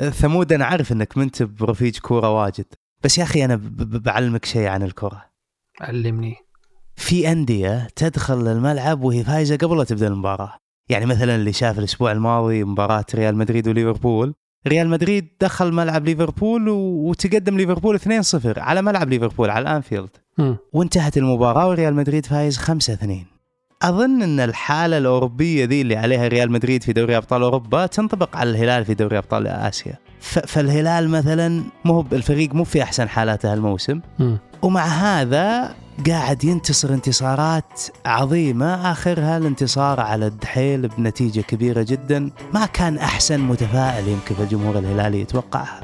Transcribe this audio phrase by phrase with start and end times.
[0.00, 2.66] ثمود أنا عارف إنك منت برفيج كورة واجد.
[3.04, 5.24] بس يا أخي أنا بعلمك شيء عن الكرة.
[5.80, 6.36] علمني.
[6.96, 10.52] في أندية تدخل للملعب وهي فايزة قبل لا تبدأ المباراة.
[10.88, 14.34] يعني مثلا اللي شاف الأسبوع الماضي مباراة ريال مدريد وليفربول.
[14.66, 16.68] ريال مدريد دخل ملعب ليفربول.
[16.68, 20.10] وتقدم ليفربول 2-0 على ملعب ليفربول على الأنفيلد.
[20.72, 23.26] وانتهت المباراة وريال مدريد فايز 5
[23.82, 28.36] 2 أظن أن الحالة الأوروبية ذي اللي عليها ريال مدريد في دوري أبطال أوروبا تنطبق
[28.36, 29.98] على الهلال في دوري أبطال آسيا.
[30.20, 34.00] ف- فالهلال مثلا مو الفريق مو في أحسن حالاته هالموسم.
[34.18, 34.38] مم.
[34.62, 35.74] ومع هذا
[36.06, 38.92] قاعد ينتصر انتصارات عظيمة.
[38.92, 42.30] آخرها الانتصار على الدحيل بنتيجة كبيرة جدا.
[42.54, 45.80] ما كان أحسن متفائل يمكن الجمهور الهلالي يتوقعها.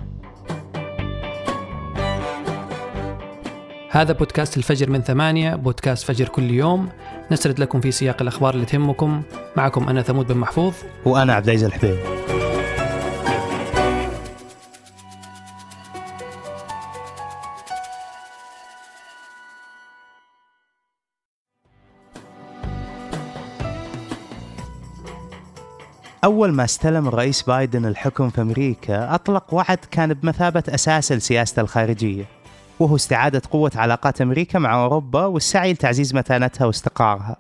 [3.94, 6.88] هذا بودكاست الفجر من ثمانية بودكاست فجر كل يوم.
[7.30, 9.22] نسرد لكم في سياق الأخبار اللي تهمكم.
[9.56, 10.74] معكم أنا ثمود بن محفوظ.
[11.04, 11.98] وأنا عبد العزيز الحبيب.
[26.24, 32.41] أول ما استلم الرئيس بايدن الحكم في أمريكا أطلق وعد كان بمثابة أساس لسياسته الخارجية.
[32.82, 37.36] وهو استعادة قوة علاقات أمريكا مع أوروبا والسعي لتعزيز متانتها واستقرارها.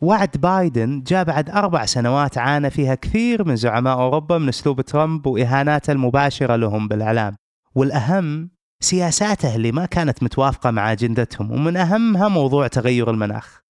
[0.00, 5.26] وعد بايدن جاء بعد أربع سنوات عانى فيها كثير من زعماء أوروبا من أسلوب ترامب
[5.26, 7.36] وإهاناته المباشرة لهم بالإعلام.
[7.74, 13.60] والأهم سياساته اللي ما كانت متوافقة مع أجندتهم ومن أهمها موضوع تغير المناخ.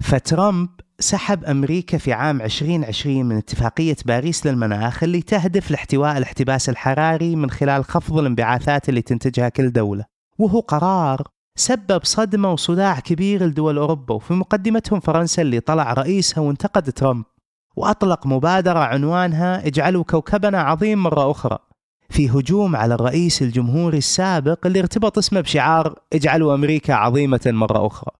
[0.00, 7.36] فترامب سحب أمريكا في عام 2020 من اتفاقية باريس للمناخ اللي تهدف لاحتواء الاحتباس الحراري
[7.36, 10.13] من خلال خفض الانبعاثات اللي تنتجها كل دولة.
[10.38, 11.22] وهو قرار
[11.58, 17.24] سبب صدمة وصداع كبير لدول أوروبا وفي مقدمتهم فرنسا اللي طلع رئيسها وانتقد ترامب
[17.76, 21.58] وأطلق مبادرة عنوانها اجعلوا كوكبنا عظيم مرة أخرى
[22.10, 28.10] في هجوم على الرئيس الجمهوري السابق اللي ارتبط اسمه بشعار اجعلوا أمريكا عظيمة مرة أخرى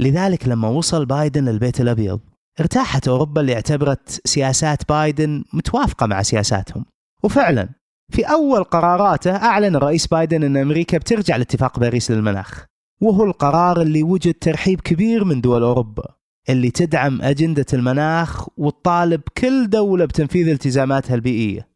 [0.00, 2.20] لذلك لما وصل بايدن للبيت الأبيض
[2.60, 6.84] ارتاحت أوروبا اللي اعتبرت سياسات بايدن متوافقة مع سياساتهم.
[7.22, 7.68] وفعلا
[8.12, 12.64] في أول قراراته أعلن الرئيس بايدن أن أمريكا بترجع لاتفاق باريس للمناخ
[13.00, 16.04] وهو القرار اللي وجد ترحيب كبير من دول أوروبا
[16.48, 21.68] اللي تدعم أجندة المناخ وتطالب كل دولة بتنفيذ التزاماتها البيئية.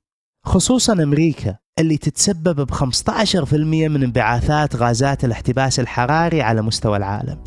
[0.44, 7.38] خصوصا أمريكا اللي تتسبب ب 15% من انبعاثات غازات الاحتباس الحراري على مستوى العالم.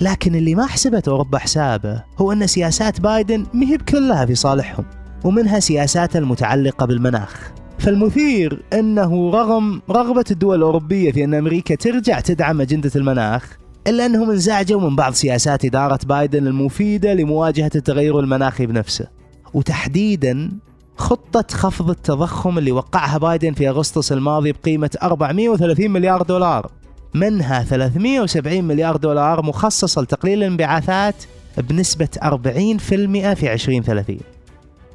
[0.00, 4.84] لكن اللي ما حسبت أوروبا حسابه هو أن سياسات بايدن مهب كلها في صالحهم.
[5.26, 7.52] ومنها سياساته المتعلقة بالمناخ.
[7.78, 14.30] فالمثير أنه رغم رغبة الدول الأوروبية في أن أمريكا ترجع تدعم أجندة المناخ إلا أنهم
[14.30, 19.06] انزعجوا من بعض سياسات إدارة بايدن المفيدة لمواجهة التغير المناخي بنفسه.
[19.54, 20.50] وتحديدا
[20.96, 26.70] خطة خفض التضخم اللي وقعها بايدن في أغسطس الماضي بقيمة 430 مليار دولار.
[27.14, 31.14] منها 370 مليار دولار مخصصة لتقليل الانبعاثات
[31.58, 32.28] بنسبة 40%
[33.34, 34.35] في 2030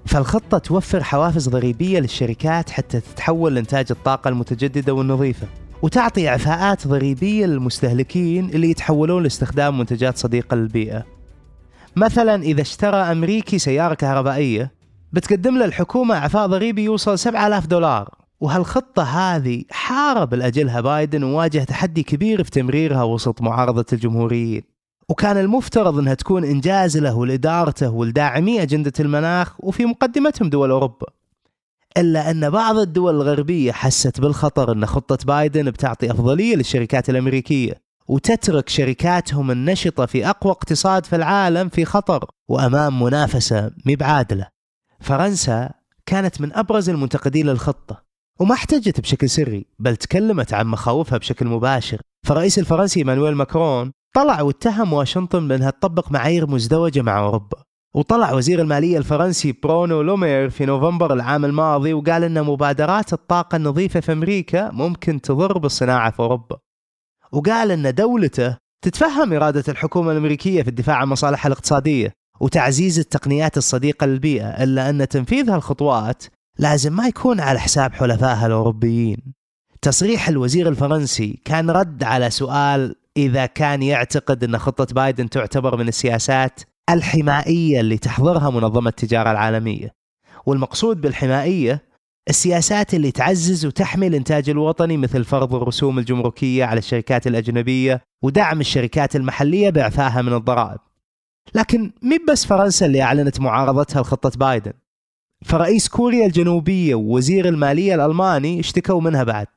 [0.06, 5.48] فالخطة توفر حوافز ضريبية للشركات حتى تتحول لإنتاج الطاقة المتجددة والنظيفة
[5.82, 11.06] وتعطي إعفاءات ضريبية للمستهلكين اللي يتحولون لاستخدام منتجات صديقة للبيئة
[11.96, 14.72] مثلا إذا اشترى أمريكي سيارة كهربائية
[15.14, 18.10] بتقدم له الحكومة إعفاء ضريبي يوصل 7000 دولار.
[18.40, 24.64] وهالخطة هذه حارب الأجلها بايدن وواجه تحدي كبير في تمريرها وسط معارضة الجمهوريين.
[25.12, 31.08] وكان المفترض إنها تكون إنجاز له ولادارته ولداعمي أجندة المناخ وفي مقدمتهم دول أوروبا.
[31.98, 37.74] إلا أن بعض الدول الغربية حست بالخطر إن خطة بايدن بتعطي أفضلية للشركات الأمريكية
[38.08, 44.48] وتترك شركاتهم النشطة في أقوى اقتصاد في العالم في خطر وأمام منافسة مي بعادله.
[45.00, 45.72] فرنسا
[46.06, 48.04] كانت من أبرز المنتقدين للخطة
[48.40, 54.42] وما احتجت بشكل سري بل تكلمت عن مخاوفها بشكل مباشر فرئيس الفرنسي إيمانويل ماكرون طلع
[54.42, 57.64] واتهم واشنطن بأنها تطبق معايير مزدوجة مع أوروبا.
[57.94, 64.00] وطلع وزير المالية الفرنسي برونو لومير في نوفمبر العام الماضي وقال إن مبادرات الطاقة النظيفة
[64.00, 66.58] في أمريكا ممكن تضر بالصناعة في أوروبا.
[67.32, 74.06] وقال إن دولته تتفهم إرادة الحكومة الأمريكية في الدفاع عن مصالحها الاقتصادية وتعزيز التقنيات الصديقة
[74.06, 76.24] للبيئة إلا إن تنفيذ هالخطوات
[76.60, 79.34] لازم ما يكون على حساب حلفائها الأوروبيين.
[79.82, 85.88] تصريح الوزير الفرنسي كان رد على سؤال إذا كان يعتقد أن خطة بايدن تعتبر من
[85.88, 89.94] السياسات الحمائية اللي تحضرها منظمة التجارة العالمية.
[90.46, 91.92] والمقصود بالحمائية
[92.30, 99.16] السياسات اللي تعزز وتحمي الإنتاج الوطني مثل فرض الرسوم الجمركية على الشركات الأجنبية ودعم الشركات
[99.16, 100.80] المحلية بإعفائها من الضرائب.
[101.56, 104.74] لكن مي بس فرنسا اللي أعلنت معارضتها لخطة بايدن.
[105.46, 109.48] فرئيس كوريا الجنوبية ووزير المالية الألماني اشتكوا منها بعد.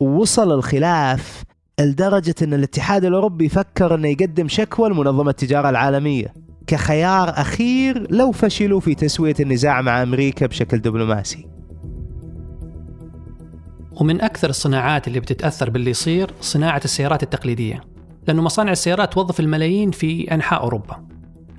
[0.00, 1.44] ووصل الخلاف
[1.80, 6.34] لدرجة أن الاتحاد الأوروبي فكر أنه يقدم شكوى لمنظمة التجارة العالمية
[6.66, 11.46] كخيار أخير لو فشلوا في تسوية النزاع مع أمريكا بشكل دبلوماسي.
[14.00, 17.80] ومن أكثر الصناعات اللي بتتأثر باللي يصير صناعة السيارات التقليدية
[18.28, 21.06] لأنه مصانع السيارات توظف الملايين في أنحاء أوروبا.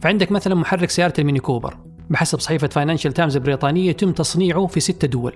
[0.01, 1.77] فعندك مثلا محرك سيارة الميني كوبر
[2.09, 5.33] بحسب صحيفة فاينانشال تايمز البريطانية يتم تصنيعه في ستة دول.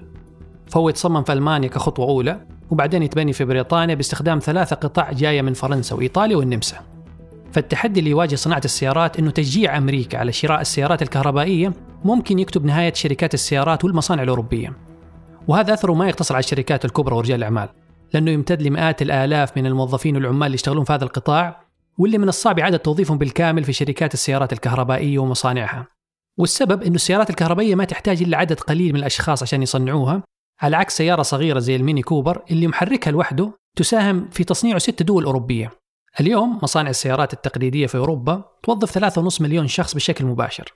[0.68, 5.54] فهو يتصمم في ألمانيا كخطوة أولى وبعدين يتبني في بريطانيا باستخدام ثلاثة قطع جاية من
[5.54, 6.78] فرنسا وإيطاليا والنمسا.
[7.52, 11.74] فالتحدي اللي يواجه صناعة السيارات أنه تشجيع أمريكا على شراء السيارات الكهربائية
[12.06, 14.74] ممكن يكتب نهاية شركات السيارات والمصانع الأوروبية.
[15.48, 17.70] وهذا أثره ما يقتصر على الشركات الكبرى ورجال الأعمال
[18.14, 21.62] لأنه يمتد لمئات الآلاف من الموظفين والعمال اللي يشتغلون في هذا القطاع
[21.98, 25.88] واللي من الصعب إعادة توظيفهم بالكامل في شركات السيارات الكهربائية ومصانعها.
[26.38, 30.24] والسبب أنه السيارات الكهربائية ما تحتاج إلا عدد قليل من الأشخاص عشان يصنعوها
[30.62, 35.24] على عكس سيارة صغيرة زي الميني كوبر اللي محركها لوحده تساهم في تصنيعه ست دول
[35.24, 35.72] أوروبية.
[36.20, 40.74] اليوم مصانع السيارات التقليدية في أوروبا توظف 3.5 مليون شخص بشكل مباشر.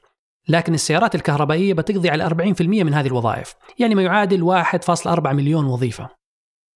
[0.49, 6.09] لكن السيارات الكهربائية بتقضي على 40% من هذه الوظائف يعني ما يعادل 1.4 مليون وظيفة.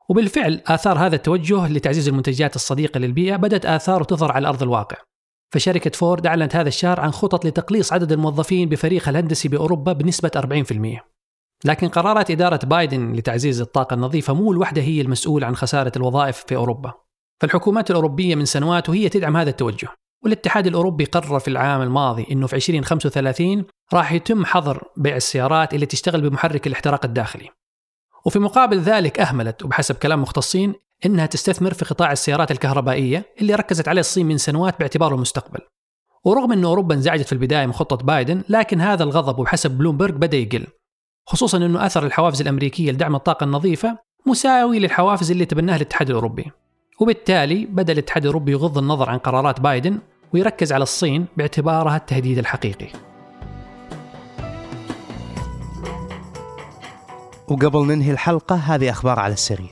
[0.10, 4.98] وبالفعل آثار هذا التوجه لتعزيز المنتجات الصديقة للبيئة بدأت آثاره تظهر على أرض الواقع.
[5.54, 11.19] فشركة فورد أعلنت هذا الشهر عن خطط لتقليص عدد الموظفين بفريقها الهندسي بأوروبا بنسبة 40%
[11.66, 16.56] لكن قرارات إدارة بايدن لتعزيز الطاقة النظيفة مو الوحدة هي المسؤول عن خسارة الوظائف في
[16.56, 16.94] أوروبا.
[17.42, 19.88] فالحكومات الأوروبية من سنوات وهي تدعم هذا التوجه.
[20.24, 25.86] والاتحاد الأوروبي قرر في العام الماضي أنه في 2035 راح يتم حظر بيع السيارات اللي
[25.86, 27.50] تشتغل بمحرك الاحتراق الداخلي.
[28.26, 30.74] وفي مقابل ذلك أهملت وبحسب كلام مختصين
[31.06, 35.60] أنها تستثمر في قطاع السيارات الكهربائية اللي ركزت عليه الصين من سنوات باعتباره المستقبل.
[36.24, 40.38] ورغم أن أوروبا انزعجت في البداية من خطة بايدن لكن هذا الغضب وبحسب بلومبرج بدأ
[40.38, 40.68] يقل.
[41.30, 46.52] خصوصا أنه أثر الحوافز الأمريكية لدعم الطاقة النظيفة مساوي للحوافز اللي تبناها الاتحاد الأوروبي.
[47.00, 50.00] وبالتالي بدأ الاتحاد الأوروبي يغض النظر عن قرارات بايدن
[50.34, 52.88] ويركز على الصين باعتبارها التهديد الحقيقي.
[57.48, 59.70] وقبل ننهي الحلقة هذه أخبار على السريع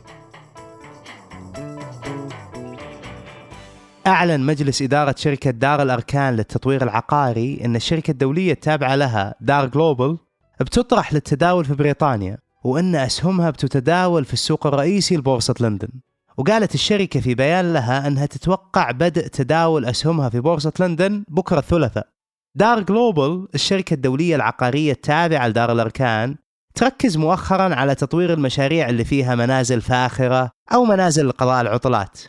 [4.07, 10.17] أعلن مجلس إدارة شركة دار الأركان للتطوير العقاري أن الشركة الدولية التابعة لها دار جلوبال
[10.59, 15.89] بتطرح للتداول في بريطانيا وأن أسهمها بتتداول في السوق الرئيسي لبورصة لندن.
[16.37, 22.07] وقالت الشركة في بيان لها أنها تتوقع بدء تداول أسهمها في بورصة لندن بكرة الثلاثاء.
[22.55, 26.35] دار جلوبال الشركة الدولية العقارية التابعة لدار الأركان
[26.75, 32.19] تركز مؤخرا على تطوير المشاريع اللي فيها منازل فاخرة أو منازل لقضاء العطلات.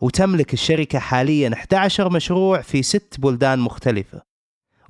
[0.00, 4.22] وتملك الشركة حاليا 11 مشروع في ست بلدان مختلفة.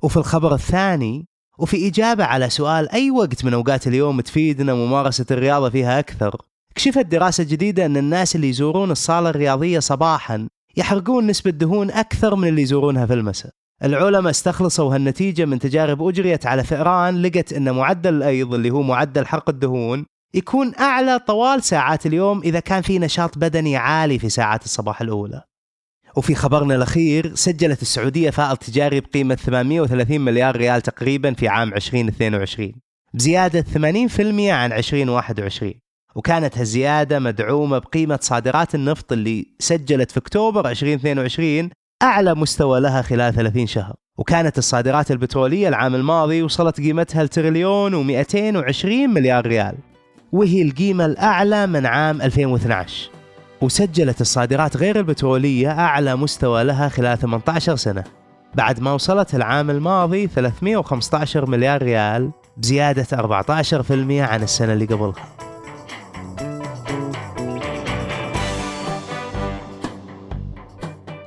[0.01, 1.27] وفي الخبر الثاني
[1.59, 6.41] وفي إجابة على سؤال أي وقت من أوقات اليوم تفيدنا ممارسة الرياضة فيها أكثر؟
[6.75, 10.47] كشفت دراسة جديدة أن الناس اللي يزورون الصالة الرياضية صباحا
[10.77, 13.51] يحرقون نسبة دهون أكثر من اللي يزورونها في المساء.
[13.83, 19.25] العلماء استخلصوا هالنتيجة من تجارب أجريت على فئران لقت أن معدل الأيض اللي هو معدل
[19.25, 24.65] حرق الدهون يكون أعلى طوال ساعات اليوم إذا كان في نشاط بدني عالي في ساعات
[24.65, 25.43] الصباح الأولى.
[26.15, 32.71] وفي خبرنا الأخير سجلت السعودية فائض تجاري بقيمة 830 مليار ريال تقريبا في عام 2022
[33.13, 34.19] بزيادة 80%
[34.49, 35.73] عن 2021
[36.15, 41.69] وكانت هالزيادة مدعومة بقيمة صادرات النفط اللي سجلت في أكتوبر 2022
[42.03, 43.95] أعلى مستوى لها خلال 30 شهر.
[44.17, 49.75] وكانت الصادرات البترولية العام الماضي وصلت قيمتها لتريليون و220 مليار ريال.
[50.31, 53.18] وهي القيمة الأعلى من عام 2012
[53.61, 58.03] وسجلت الصادرات غير البترولية أعلى مستوى لها خلال 18 سنة.
[58.55, 65.13] بعد ما وصلت العام الماضي 315 مليار ريال بزيادة 14% عن السنة اللي قبلها.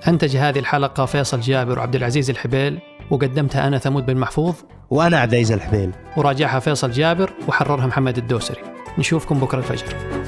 [0.08, 2.78] أنتج هذه الحلقة فيصل جابر وعبد العزيز الحبيل
[3.10, 4.54] وقدمتها أنا ثمود بن محفوظ.
[4.90, 5.90] وأنا عبد العزيز الحبيل.
[6.16, 8.60] وراجعها فيصل جابر وحررها محمد الدوسري.
[8.98, 10.22] نشوفكم بكرة الفجر.